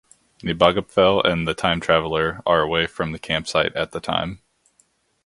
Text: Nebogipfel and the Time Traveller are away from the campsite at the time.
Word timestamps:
Nebogipfel 0.39 1.23
and 1.25 1.47
the 1.47 1.53
Time 1.53 1.79
Traveller 1.79 2.41
are 2.47 2.61
away 2.61 2.87
from 2.87 3.11
the 3.11 3.19
campsite 3.19 3.75
at 3.75 3.91
the 3.91 3.99
time. 3.99 4.41